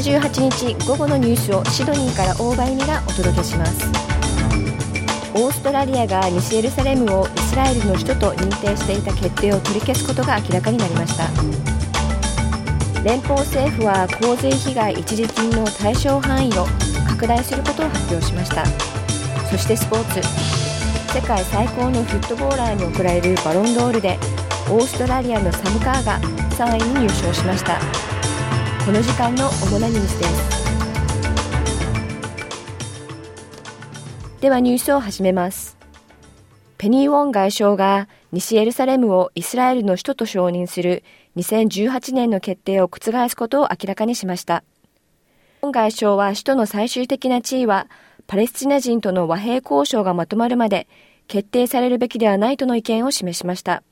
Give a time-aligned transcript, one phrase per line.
[0.00, 3.86] 18日午後のニュースをシドニーから大場由美がお届けします。
[5.34, 11.28] オーストラリアが西エルサレムをイスラエルの首都と認定していた決定を取り消すことが明らかになりました。
[13.02, 16.66] 連邦政府は洪水被害一時金の対象範囲を
[17.06, 18.64] 拡大することを発表しました。
[19.50, 20.20] そしてスポーツ。
[21.12, 24.18] 世界最高のフットボーラーに贈られるバロンドールで
[24.70, 26.20] オーストラリアのサムカーが
[26.56, 27.99] 3位に入賞しました。
[28.82, 30.60] この時間の主なニュースです。
[34.40, 35.76] ではニュースを始めます。
[36.78, 41.04] ペニー・ウォン外相が西エルサレムをイスラエルの首都と承認する
[41.36, 44.64] 2018年の決定を覆すことを明らかにしました。
[45.60, 47.86] ウォン外相は首都の最終的な地位は
[48.26, 50.88] パレスチナ人との和平交渉がまとまるまで
[51.28, 53.82] 決定されるべきではないとの意見を示しました。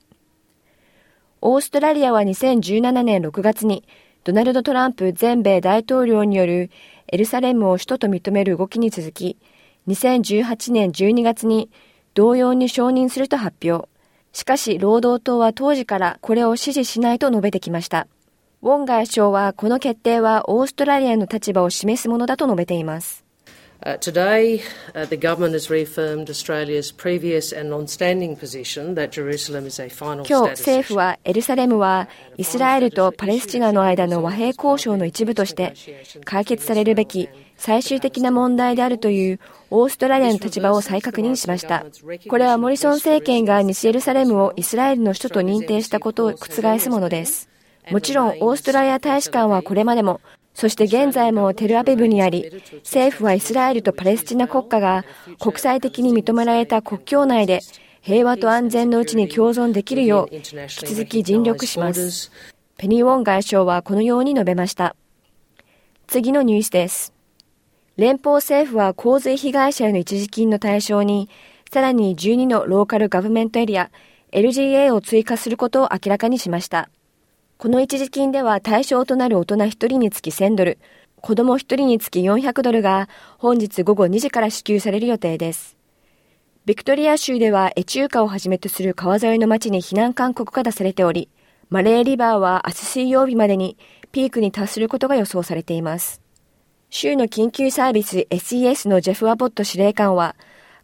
[1.40, 3.84] オーストラリアは2017年6月に
[4.24, 6.70] ドナルド・トランプ全米大統領による
[7.06, 9.38] エルサレムを首都と認める動きに続き、
[9.88, 11.70] 2018年12月に
[12.14, 13.88] 同様に承認すると発表。
[14.32, 18.06] しかし、労働党は当時からこれを支持しないと述べてきました。
[18.60, 23.27] ウォン外相はこの決定はオーストラリアの立場を示すものだと述べています。
[23.80, 24.60] Uh, today,
[24.96, 30.24] uh, the government has reaffirmed Australia's previous and long-standing position that Jerusalem is a final
[30.26, 35.74] 今日政府はエルサレムはイスラエルとパレスチナの間の和平交渉の一部として
[36.24, 39.40] 解決されるべき最終的な問題であるという
[39.70, 41.86] オーストラリアの立場を再確認しました。
[42.28, 47.48] これはモリソン政権が西エルサレムをイスラエルの首都と認定したことを覆すものです。
[47.90, 50.20] もちろんオーストラリア大使館はこれまでも
[50.58, 55.04] そして現在もテルアビブにあり、政府はイスラエルとパレスチナ国家が
[55.38, 57.60] 国際的に認められた国境内で
[58.00, 62.32] 平和と安全のうちに共存できるよう引き続き尽力します。
[62.76, 64.96] ペニー・ウォン外相はこのように述べました。
[66.08, 67.14] 次のニュースです。
[67.96, 71.28] 連邦政府は洪水被害者への一時金の対象に、
[71.72, 73.92] さらに12のローカルガブメントエリア
[74.32, 76.90] LGA を追加することを明らかにしました。
[77.58, 80.78] この一時金では対象となる大人1人につき1000ドル、
[81.20, 85.76] 子供1人につき400ドルが本日午後2時から支給される予定です。
[86.66, 91.30] ビクトリア州ではエチューカをはじめとする川沿いの町に避難勧告が出されており、
[91.68, 93.76] マレーリバーは明日水曜日までに
[94.12, 96.22] ピークに達することが予想されています。
[96.90, 100.36] 州の緊急サービス SES のジェフ・アボット司令官は、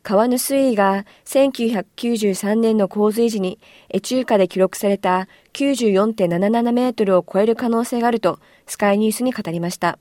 [0.04, 9.98] 川の水位が1993年の洪水時にエチューカで記録された94.77メートルを超える可能性があるとスカイニュースに語りました。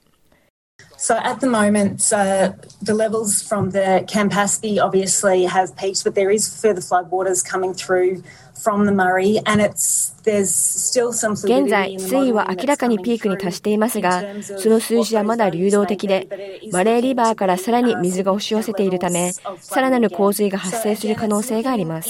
[1.04, 6.32] So at the moment, uh, the levels from the Campaspe obviously have peaked, but there
[6.32, 8.24] is further floodwaters coming through
[8.64, 14.24] from the Murray, and it's there's still some 現在、水位は明らかにピークに達していますが、
[14.58, 22.10] その数字はまだ流動的で、マレーリバーからさらに水が押し寄せているため、さらなる洪水が発生する可能性があります。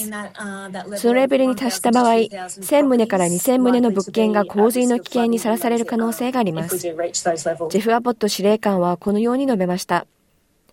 [0.97, 6.78] そのレベルに達した場合、1000棟から2000棟の物件が洪水の危険にさらされる可能性があります。
[6.78, 10.06] ジェフ・アボット司令官はこのように述べました。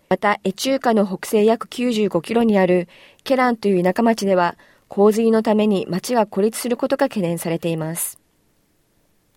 [0.09, 2.87] また、エチューカの北西約95キロにある
[3.23, 8.19] ケランという田舎町では、洪水のために町が孤立することが懸念されています。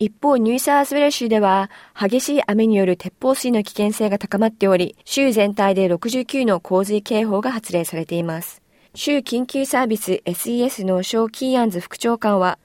[0.00, 8.60] 一方、ニューサースウェル州では、激しい雨による鉄砲水の危険性が高まっており、州全体で69の洪水警報が発令されています。
[8.94, 12.58] 州緊急サービス SES のショー・キーアンズ副長官は、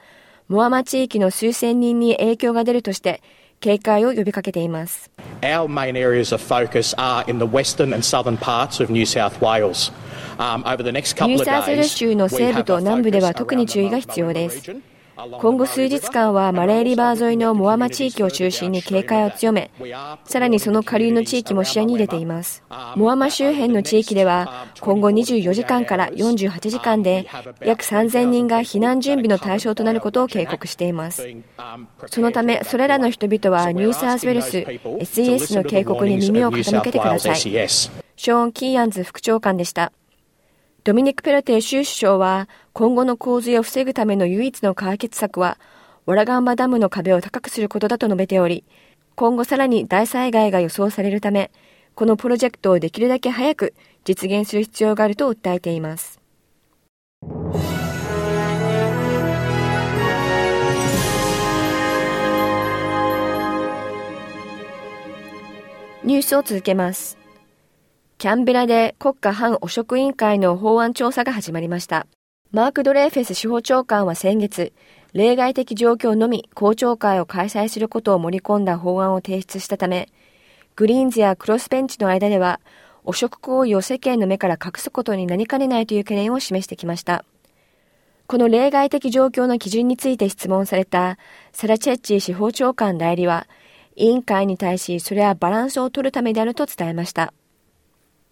[0.47, 3.21] モアマ地域の数千人に影響が出るとして、
[3.59, 5.11] 警戒を呼びかけています。
[5.41, 9.91] Our main areas of focus are in the western and southern parts of New South Wales.
[10.37, 14.71] Um, ニューサースウェル州の西部と南部では特に注意が必要です。
[15.41, 19.71] 今後数日間はマレーリバー沿いのモアマ地域を中心に警戒を強め、
[20.23, 22.63] さらにその下流の地域も視野に入れています。
[22.95, 27.27] モアマ周辺の地域では、今後24時間から48時間で
[27.61, 31.27] 約3000人が避難準備の対象となることを警告しています。
[32.07, 37.35] そのため、それらの人々はニューサースウェルス SES の警告に耳を傾けてください。
[37.35, 39.91] ショーン・キーアンズ副長官でした。
[40.85, 45.59] ドミニク・ペロテ州首相は、今後の洪水を防ぐための唯一の解決策は、
[46.05, 48.63] ワラガンバダムの壁を高くすることだと述べており、
[49.15, 51.51] 今後さらに大災害が予想されるため、
[51.95, 53.73] このプロジェクトをできるだけ早く
[54.05, 56.21] 実現する必要があると訴えています。
[66.05, 67.18] ニュースを続けます。
[68.19, 72.05] キャンベラで国家反汚職委員会の法案調査が始まりました。
[72.51, 74.73] マーク・ドレーフェス司法長官は先月、
[75.13, 80.09] 例外的状況のみ公聴会を開催することを盛り込んだ法案を提出したため、
[80.75, 82.59] グリーンズやクロスベンチの間では、
[83.05, 87.23] 汚職行為を世間の目から隠すことになりかねないという懸念を示してきました。
[88.27, 91.17] この例外的状況の基準について質問された
[91.53, 93.47] サラ・チェッチー司法長官代理は、
[93.95, 97.33] 委員会に対しそれはバランスを取るためであると伝えました。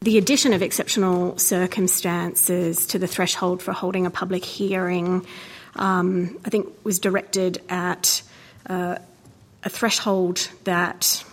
[0.01, 5.25] The addition of exceptional circumstances to the threshold for holding a public hearing
[5.77, 8.21] um, I think was directed at
[8.67, 8.97] uh,
[9.63, 11.23] a threshold that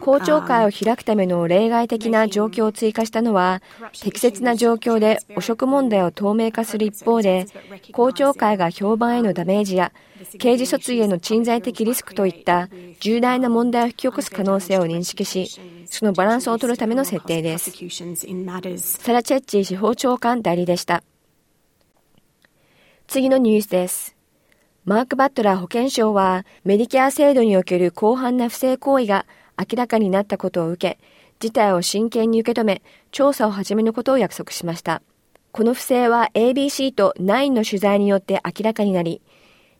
[0.00, 3.62] 公聴会を開くための例外的な状況を追加したのは、
[4.00, 7.46] 適切な状況で汚職問題を透明化する一方で、
[7.92, 9.92] 公聴会が評判へのダメージや、
[10.38, 12.68] 刑事訴追への鎮在的リスクといった
[13.00, 17.70] 重大な問題を引き起こす可能性を認識し、そのバランスを取るための設定です。
[19.02, 21.02] サラチェッチ司法長官代理でした。
[23.06, 24.17] 次のニュースです。
[24.88, 29.26] マーク・バットラー保健相はメディケア制度における広範な不正行為が
[29.58, 30.98] 明らかになったことを受け、
[31.40, 32.80] 事態を真剣に受け止め、
[33.10, 35.02] 調査を始めることを約束しました。
[35.52, 39.20] この不正は ABC と9の取材によって明らかになり、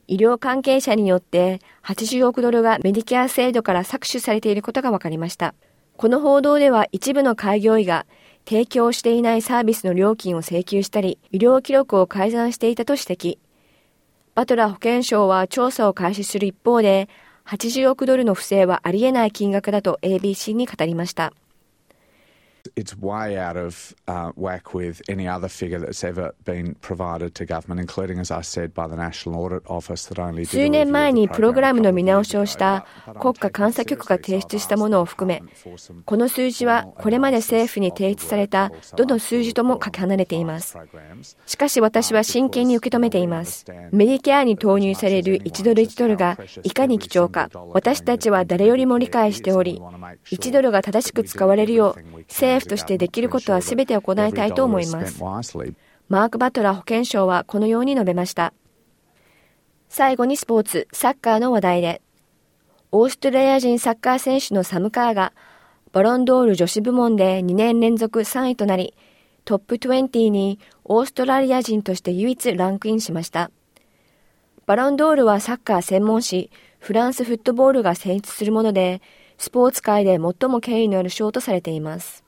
[0.07, 5.55] 医療関係者によって80億ドルがメディケア制度から搾取されていることが分かりました。
[5.97, 8.05] この報道では一部の開業医が
[8.45, 13.48] 提供していないサービスの料金を請求したり、医療記録を改ざんしていたと指摘。
[14.35, 17.09] バトラー保健省は調査を開始する一方で、
[17.45, 21.33] 80億ドルの不正はありえない金額だと ABC に語りました。
[22.79, 27.81] It's way out of uh, whack with any other figure that's ever been provided to government,
[27.81, 32.85] including, as I said, by the National Audit Office that only 数年前にプログラムの見直しをした
[33.19, 35.43] 国家監査局が提出したものを含め、
[36.05, 40.77] この数字はこれまで政府に提出されたどの数字ともかけ離れています。
[41.45, 43.65] しかし私は真剣に受け止めています。
[43.91, 49.81] メディケアに投入される1ドル1ドルがいかに貴重か、私たちは誰よりも理解しており、
[50.31, 55.21] 1ドルが正しく使われるよう、政府としてできることは全て行いたいと思います。
[56.07, 58.53] マーク・バトラー保健相はこのように述べました。
[59.89, 62.01] 最後にスポーツ、サッカーの話題で、
[62.91, 65.33] オーストラリア人サッカー選手のサム・カーが、
[65.91, 68.93] バロンドール女子部門で2年連続3位となり、
[69.45, 73.49] トップ20にオーストラリア人として唯一ランクインしました。
[74.67, 79.01] バロンドールはサッカー専門誌、フランスフットボールが選出するもので、
[79.39, 82.23] スポーツ界で最も権威のある賞とされています。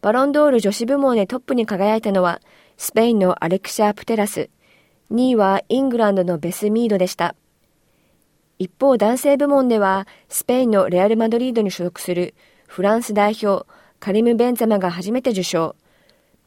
[0.00, 2.40] バロンドール女子部門でトップに輝いたのは、
[2.76, 4.50] スペインのアレクシャー・プテラス、
[5.12, 7.34] 2位はイングランドのベス・ミードでした。
[8.58, 12.34] 一方男性部門では、スペインのレアル・マドリードに所属する
[12.66, 13.66] フランス代表、
[14.00, 15.76] カリム・ベンゼマが初めて受賞。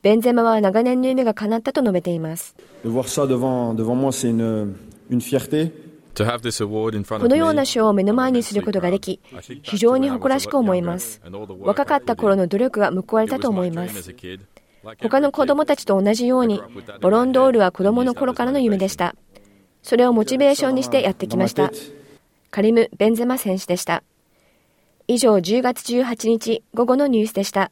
[0.02, 2.56] ベンゼマは長年の夢が叶ったと述べています。
[6.14, 9.20] このような賞を目の前にすることができ、
[9.64, 11.22] 非常に誇らしく思います。
[11.60, 14.14] 若かった頃の努力が報われたと思います。
[15.02, 16.62] 他の子供たちと同じように、
[17.02, 19.16] ボロンドールは子供の頃からの夢でした。
[19.84, 21.72] それをモチベーションにしてやってきました。
[22.50, 24.04] カリム・ベンゼマ選手でした。
[25.08, 27.72] 以上10月18日午後のニュースでした。